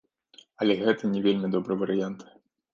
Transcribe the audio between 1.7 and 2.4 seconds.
варыянт.